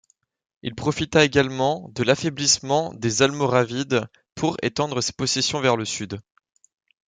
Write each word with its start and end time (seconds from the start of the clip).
Il 0.63 0.73
profita 0.73 1.23
également 1.23 1.91
de 1.93 2.01
l'affaiblissement 2.01 2.91
des 2.95 3.21
Almoravides 3.21 4.07
pour 4.33 4.57
étendre 4.63 4.99
ses 4.99 5.13
possessions 5.13 5.59
vers 5.61 5.77
le 5.77 5.85
sud. 5.85 6.19